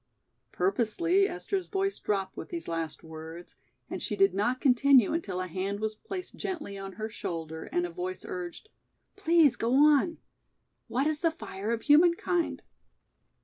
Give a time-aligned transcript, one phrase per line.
[0.51, 3.55] Purposely Esther's voice dropped with these last words,
[3.87, 7.85] and she did not continue until a hand was placed gently on her shoulder and
[7.85, 8.69] a voice urged:
[9.15, 10.17] "Please go on;
[10.87, 12.63] what is the 'fire of humankind'?"